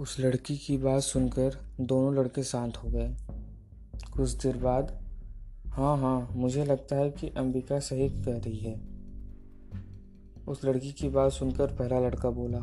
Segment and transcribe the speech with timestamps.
[0.00, 3.08] उस लड़की की बात सुनकर दोनों लड़के शांत हो गए।
[4.12, 4.92] कुछ देर बाद
[5.66, 8.80] हाँ हाँ मुझे लगता है कि अंबिका सही कह रही है।
[10.48, 12.58] उस लड़की की बात सुनकर पहला लड़का बोला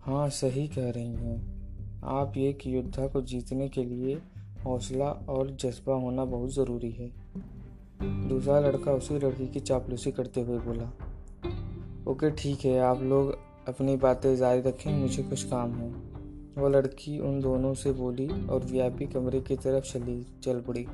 [0.00, 4.20] हाँ सही कह रही हैं। आप ये कि योद्धा को जीतने के लिए
[4.64, 7.10] हौसला और जज्बा होना बहुत ज़रूरी है।
[8.28, 10.90] दूसरा लड़का उसी लड़की की चापलूसी करते हुए बोला,
[12.10, 16.07] ओके, ठीक है, आप लोग अपनी बातें जारी रखें, मुझे कुछ काम है।
[16.58, 20.86] वह लड़की उन दोनों से बोली और वीआईपी कमरे की तरफ़ चली, चल पड़ी।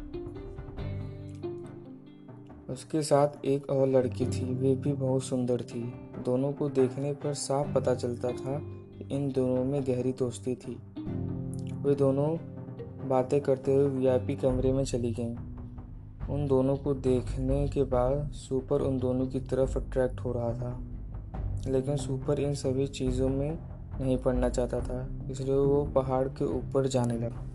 [2.73, 5.83] उसके साथ एक और लड़की थी, वे भी बहुत सुंदर थी।
[6.25, 10.79] दोनों को देखने पर साफ़ पता चलता था कि इन दोनों में गहरी दोस्ती थी।
[11.83, 12.37] वे दोनों
[13.09, 15.37] बातें करते हुए वीआईपी कमरे में चली गईं।
[16.31, 20.81] उन दोनों को देखने के बाद सुपर उन दोनों की तरफ़ अट्रैक्ट हो रहा था।
[21.67, 26.87] लेकिन सुपर इन सभी चीज़ों में नहीं पढ़ना चाहता था, इसलिए वो पहाड़ के ऊपर
[26.87, 27.51] जाने लगा।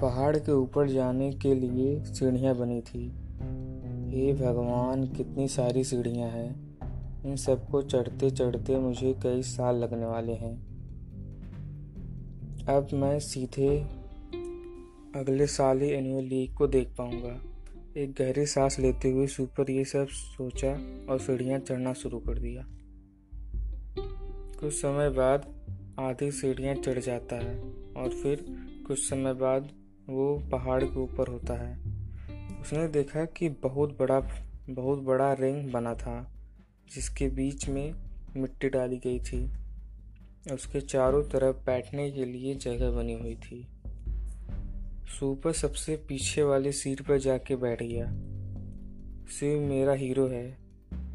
[0.00, 3.06] पहाड़ के ऊपर जाने के लिए सीढ़ियाँ बनी थी।
[4.10, 6.70] हे भगवान, कितनी सारी सीढ़ियाँ हैं।
[7.26, 10.54] इन सबको चढ़ते चढ़ते मुझे कई साल लगने वाले हैं।
[12.68, 13.78] अब मैं सीधे
[15.16, 17.40] अगले साल ही एनुअल लीग को देख पाऊँगा।
[17.96, 20.68] एक गहरी सांस लेते हुए सुपर ये सब सोचा
[21.12, 22.66] और सीढ़ियाँ चढ़ना शुरू कर दिया।
[24.60, 25.59] कुछ समय बाद
[26.00, 27.58] आधी सीढ़ियाँ चढ़ जाता है
[27.96, 28.44] और फिर
[28.86, 29.68] कुछ समय बाद
[30.08, 31.74] वो पहाड़ के ऊपर होता है।
[32.60, 34.20] उसने देखा कि बहुत बड़ा
[34.70, 36.32] बहुत बड़ा रिंग बना था,
[36.94, 37.94] जिसके बीच में
[38.36, 39.50] मिट्टी डाली गई थी।
[40.54, 43.66] उसके चारों तरफ़ बैठने के लिए जगह बनी हुई थी।
[45.18, 48.06] सुपर सबसे पीछे वाली सीट पर जाके बैठ गया।
[49.28, 50.58] शिव मेरा हीरो है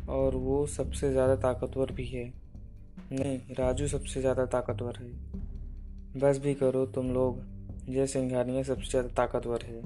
[0.09, 2.44] और वो सबसे ज़्यादा ताकतवर भी है।
[3.11, 5.09] नहीं, राजू सबसे ज़्यादा ताकतवर है।
[6.19, 7.39] बस भी करो तुम लोग,
[7.89, 9.81] जय सिंघानिया सबसे ज़्यादा ताकतवर है।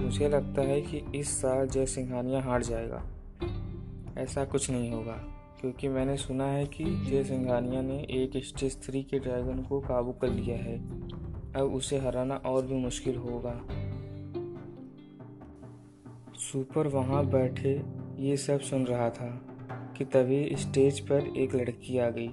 [0.00, 3.02] मुझे लगता है कि इस साल जय सिंघानिया हार जाएगा।
[4.18, 5.12] ऐसा कुछ नहीं होगा,
[5.60, 10.12] क्योंकि मैंने सुना है कि जय सिंघानिया ने एक स्टेज थ्री के ड्रैगन को काबू
[10.12, 10.76] कर लिया है।
[11.56, 13.54] अब उसे हराना और भी मुश्किल होगा।
[16.40, 17.74] सुपर वहाँ बैठे
[18.18, 19.28] ये सब सुन रहा था।
[19.98, 22.28] कि तभी स्टेज पर एक लड़की आ गई।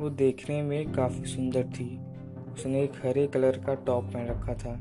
[0.00, 2.00] वो देखने में काफ़ी सुंदर थी।
[2.52, 4.80] उसने एक हरे कलर का टॉप पहन रखा था।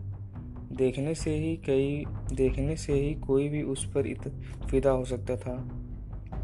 [0.71, 4.27] देखने से ही कई, देखने से ही कोई भी उस पर इत,
[4.69, 5.55] फिदा हो सकता था।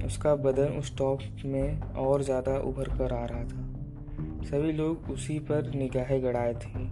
[0.06, 3.74] उसका बदन उस टॉप में और ज़्यादा उभर कर आ रहा था।
[4.44, 6.86] सभी लोग उसी पर निगाहें गड़ाए थे।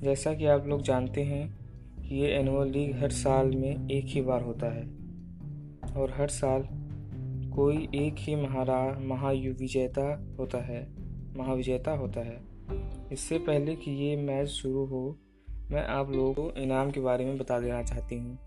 [0.00, 1.48] जैसा कि आप लोग जानते हैं
[2.00, 4.82] कि ये एनुअल लीग हर साल में एक ही बार होता है।
[5.96, 6.62] और हर साल
[7.54, 10.88] कोई एक ही महारा, महाविजेता होता है,
[11.36, 12.40] महाविजेता होता है।
[13.12, 15.18] इससे पहले कि ये मैच शुरू हो,
[15.70, 18.38] मैं आप लोगों को इनाम के बारे में बता देना चाहती हूँ।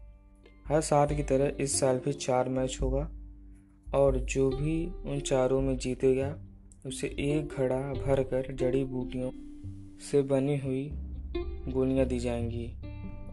[0.67, 3.11] हर साल की तरह इस साल भी चार मैच होगा,
[3.95, 6.37] और जो भी उन चारों में जीतेगा,
[6.85, 9.31] उसे एक घड़ा भर कर जड़ी बूटियों
[10.11, 10.89] से बनी हुई
[11.71, 12.75] गोलियाँ दी जाएँगी,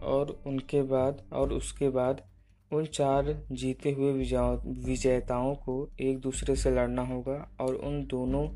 [0.03, 2.29] और उनके बाद, और उसके बाद
[2.72, 4.12] उन चार जीते हुए
[4.66, 8.48] विजेताओं को एक दूसरे से लड़ना होगा और उन दोनों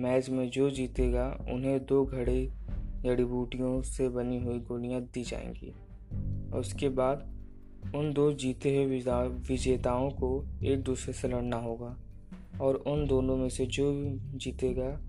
[0.00, 2.52] मैच में जो जीतेगा, उन्हें दो घड़े
[3.02, 5.74] जड़ी बूटियों से बनी हुई गोलियाँ दी जाएँगी।
[6.52, 7.34] और उसके बाद
[7.94, 8.84] उन दो जीते हुए
[9.28, 11.98] विजेताओं को एक दूसरे से लड़ना होगा
[12.60, 13.92] और उन दोनों में से जो
[14.34, 15.00] जीतेगा,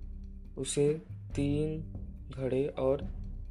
[0.57, 1.01] उसे
[1.35, 1.93] तीन
[2.37, 3.07] घड़े और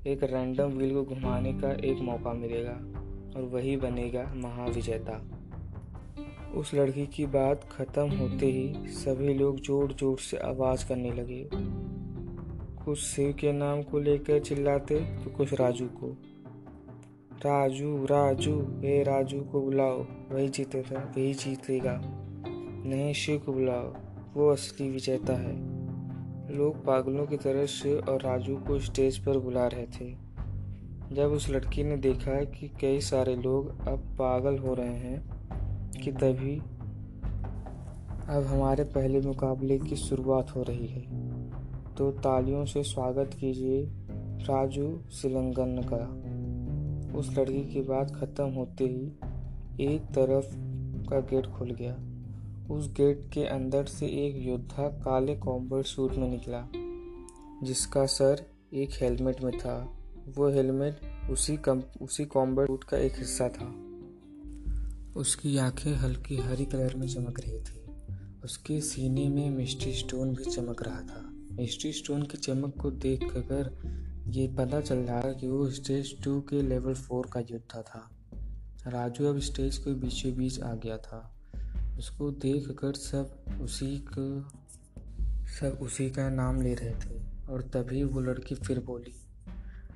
[0.07, 2.98] एक रैंडम व्हील को घुमाने का एक मौका मिलेगा।
[3.37, 5.21] और वही बनेगा महाविजेता।
[6.57, 11.49] उस लड़की की बात खत्म होते ही सभी लोग ज़ोर ज़ोर से आवाज़ करने लगे।
[12.85, 16.17] कुछ शिव के नाम को लेकर चिल्लाते तो कुछ राजू को।
[17.39, 19.99] राजू राजू, हे राजू को बुलाओ,
[20.31, 23.93] वही जीतेगा वही जीतेगा। नहीं, शिव को बुलाओ,
[24.35, 25.57] वो असली विजेता है।
[26.57, 30.28] लोग पागलों की तरह शिव और राजू को स्टेज पर बुला रहे थे।
[31.13, 35.21] जब उस लड़की ने देखा कि कई सारे लोग अब पागल हो रहे हैं,
[35.93, 36.57] कि तभी
[38.29, 41.03] अब हमारे पहले मुकाबले की शुरुआत हो रही है
[41.97, 43.83] तो तालियों से स्वागत कीजिए
[44.47, 50.55] राजू सिलंगन का। उस लड़की की बात खत्म होते ही एक तरफ़
[51.11, 51.97] का गेट खुल गया।
[52.75, 56.67] उस गेट के अंदर से एक योद्धा काले कॉम्बर्ट सूट में निकला,
[57.63, 59.77] जिसका सर एक हेलमेट में था।
[60.37, 63.89] वो हेलमेट उसी कम, उसी कॉम्बैट सूट का एक हिस्सा था।
[65.21, 67.79] उसकी आँखें हल्की हरी कलर में चमक रही थी।
[68.45, 73.21] उसके सीने में मिस्ट्री स्टोन भी चमक रहा था। मिस्ट्री स्टोन की चमक को देख
[73.25, 73.99] कर
[74.29, 78.11] ये पता चल रहा कि वो स्टेज टू के लेवल फोर का योद्धा था।
[78.91, 81.35] राजू अब स्टेज के बीचों बीच आ गया था।
[81.99, 84.53] उसको देख कर सब उसी का,
[85.47, 89.28] सब उसी का नाम ले रहे थे और तभी वो लड़की फिर बोली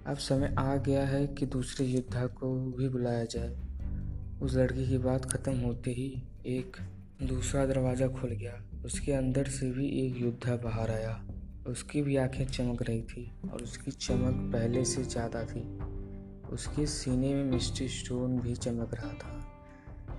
[0.06, 3.56] अब समय आ गया है कि दूसरे योद्धा को भी बुलाया जाए।
[4.43, 6.76] उस लड़की की बात खत्म होते ही एक
[7.22, 11.26] दूसरा दरवाज़ा खुल गया। उसके अंदर से भी एक योद्धा बाहर आया।
[11.66, 15.78] उसकी भी आँखें चमक रही थी और उसकी चमक पहले से ज़्यादा थी।
[16.52, 19.48] उसके सीने में मिस्ट्री स्टोन भी चमक रहा था।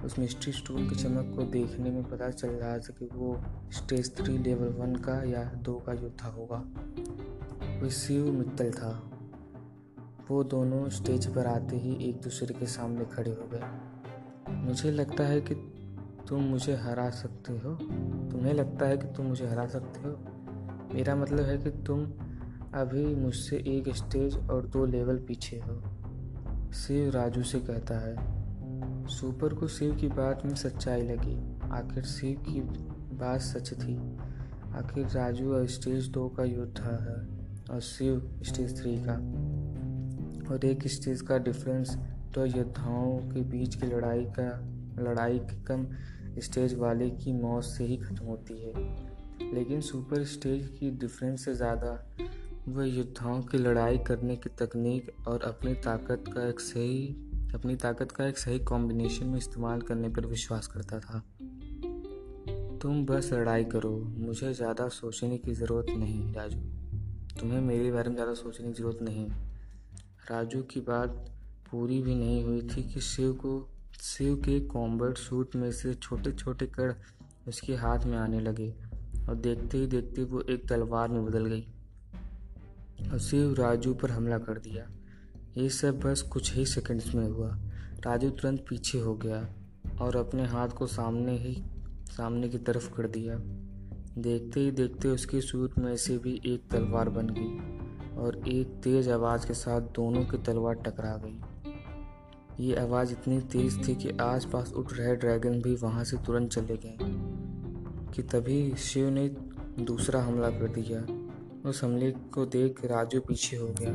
[0.06, 4.18] उस मिस्ट्री स्टोन की चमक को देखने में पता चल रहा था कि वो स्टेज
[4.18, 6.64] थ्री लेवल वन का या दो का योद्धा होगा।
[7.82, 9.13] वो शिव मित्तल था।
[10.30, 13.64] वो दोनों स्टेज पर आते ही एक दूसरे के सामने खड़े हो गए।
[14.54, 15.56] मुझे लगता है कि
[16.30, 17.76] तुम मुझे हरा सकते हो।
[18.32, 20.18] तुम्हें लगता है कि तुम मुझे हरा सकते हो।
[20.94, 22.12] मेरा मतलब है कि तुम
[22.74, 25.82] अभी मुझसे एक स्टेज और दो लेवल पीछे हो।
[26.72, 28.16] शिव राजू से कहता है,
[29.08, 32.62] सुपर को शिव की बात में सच्चाई लगी। आखिर शिव की
[33.16, 34.18] बात सच थी।
[34.74, 37.28] आखिर राजू और स्टेज दो का योद्धा है
[37.72, 39.43] और शिव स्टेज थ्री का।
[40.52, 41.98] और एक स्टेज का डिफरेंस
[42.36, 44.50] तो योद्धाओं के बीच की लड़ाई का,
[45.00, 45.88] लड़ाई कम
[46.40, 51.54] स्टेज वाले की मौत से ही खत्म होती है। लेकिन सुपर स्टेज की डिफरेंस से
[51.54, 51.92] ज़्यादा
[52.68, 57.08] वह योद्धाओं की लड़ाई करने की तकनीक और अपनी ताकत का एक सही,
[57.54, 61.24] अपनी ताकत का एक सही कॉम्बिनेशन में इस्तेमाल करने पर विश्वास करता था।
[62.82, 66.60] तुम बस लड़ाई करो, मुझे ज़्यादा सोचने की ज़रूरत नहीं, राजू।
[67.40, 69.28] तुम्हें मेरे बारे में ज़्यादा सोचने की ज़रूरत नहीं।
[70.32, 71.32] राजू की बात
[71.72, 73.70] पूरी भी नहीं हुई थी कि शिव को,
[74.02, 76.94] शिव के कॉम्बर्ट सूट में से छोटे छोटे कड़
[77.48, 78.74] उसके हाथ में आने लगे
[79.30, 81.68] और देखते ही देखते वो एक तलवार में बदल गई
[83.12, 84.88] और शिव राजू पर हमला कर दिया।
[85.58, 87.50] ये सब बस कुछ ही सेकंड्स में हुआ।
[88.06, 89.48] राजू तुरंत पीछे हो गया
[90.02, 91.64] और अपने हाथ को सामने ही,
[92.12, 93.36] सामने की तरफ़ कर दिया।
[94.18, 97.73] देखते ही देखते उसके सूट में से भी एक तलवार बन गई।
[98.24, 101.40] और एक तेज आवाज़ के साथ दोनों की तलवार टकरा गई।
[102.60, 106.78] ये आवाज़ इतनी तेज़ थी कि आसपास उठ रहे ड्रैगन भी वहाँ से तुरंत चले
[106.78, 106.98] गए,
[108.14, 109.28] कि तभी शिव ने
[109.80, 111.06] दूसरा हमला कर दिया
[111.70, 113.92] उस हमले को देख राजू पीछे हो गया।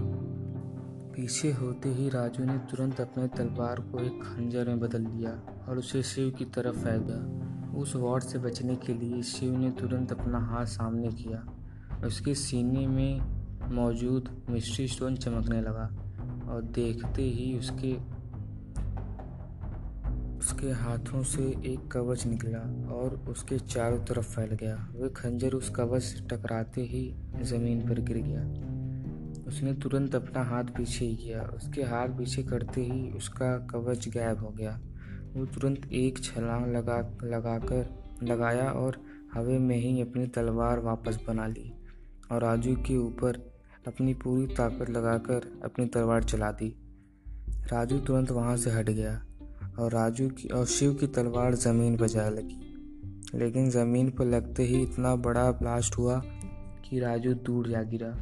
[1.14, 5.30] पीछे होते ही राजू ने तुरंत अपने तलवार को एक खंजर में बदल लिया
[5.68, 9.70] और उसे शिव की तरफ़ फेंक फेंका उस वार्ड से बचने के लिए शिव ने
[9.70, 11.46] तुरंत अपना हाथ सामने किया।
[12.06, 13.37] उसके सीने में
[13.70, 15.90] मौजूद मिस्ट्री स्टोन चमकने लगा
[16.48, 18.18] और देखते ही उसके
[20.38, 22.58] उसके हाथों से एक कवच निकला
[22.94, 28.00] और उसके चारों तरफ़ फैल गया। वह खंजर उस कवच से टकराते ही ज़मीन पर
[28.00, 28.42] गिर गया।
[29.48, 34.38] उसने तुरंत अपना हाथ पीछे ही किया। उसके हाथ पीछे करते ही उसका कवच गायब
[34.38, 34.80] हो गया।
[35.34, 39.02] वो तुरंत एक छलांग लगा, लगाकर, लगाया और
[39.34, 41.72] हवे में ही अपनी तलवार वापस बना ली
[42.32, 46.76] और राजू के ऊपर अपनी पूरी ताकत लगाकर अपनी तलवार चला दी।
[47.48, 49.26] राजू तुरंत वहाँ से हट गया
[49.78, 52.64] और राजू की और शिव की तलवार ज़मीन पर जा लगी।
[53.34, 56.22] लेकिन ज़मीन पर लगते ही इतना बड़ा ब्लास्ट हुआ
[56.84, 58.16] कि राजू दूर जा गिरा।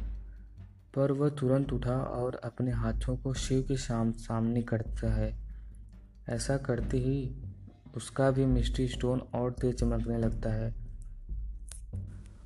[0.95, 5.37] पर वह तुरंत उठा और अपने हाथों को शिव के साम, सामने करता है।
[6.29, 7.35] ऐसा करते ही
[7.95, 10.75] उसका भी मिस्ट्री स्टोन और तेज चमकने लगता है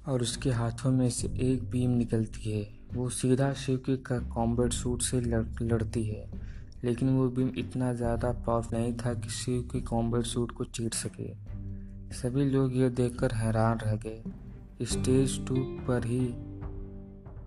[0.07, 5.01] और उसके हाथों में से एक बीम निकलती है। वो सीधा शिव के कॉम्बेट सूट
[5.01, 6.29] से लड़, लड़ती है।
[6.83, 10.91] लेकिन वो बीम इतना ज़्यादा पावरफुल नहीं था कि शिव के कॉम्बेट सूट को चीर
[10.93, 11.33] सके।
[12.15, 14.21] सभी लोग ये देखकर हैरान रह गए।
[14.81, 15.55] स्टेज टू
[15.88, 16.25] पर ही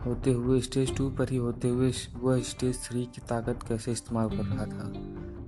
[0.07, 4.29] होते हुए स्टेज टू पर ही होते हुए वह स्टेज थ्री की ताकत कैसे इस्तेमाल
[4.29, 4.93] कर रहा था?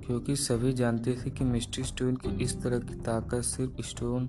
[0.06, 4.28] क्योंकि सभी जानते थे कि मिस्ट्री स्टोन की इस तरह की ताकत सिर्फ़ स्टोन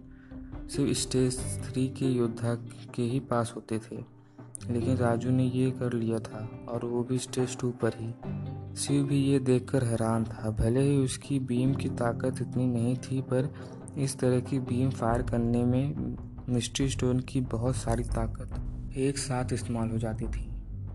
[0.69, 2.55] सिर्फ़ स्टेज थ्री के योद्धा
[2.95, 4.16] के ही पास होते थे।
[4.69, 8.13] लेकिन राजू ने ये कर लिया था और वो भी स्टेज टू पर ही।
[8.75, 13.21] शिव भी ये देखकर हैरान था। भले ही उसकी बीम की ताकत इतनी नहीं थी,
[13.21, 13.53] पर
[13.97, 16.15] इस तरह की बीम फायर करने में
[16.49, 20.45] मिस्ट्री स्टोन की बहुत सारी ताकत एक साथ इस्तेमाल हो जाती थी।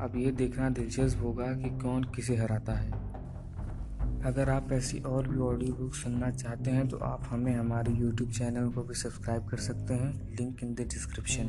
[0.01, 2.91] अब ये देखना दिलचस्प होगा कि कौन किसे हराता है।
[4.25, 8.31] अगर आप ऐसी और भी ऑडियो बुक सुनना चाहते हैं तो आप हमें हमारे यूट्यूब
[8.31, 11.49] चैनल को भी सब्सक्राइब कर सकते हैं। Link in the description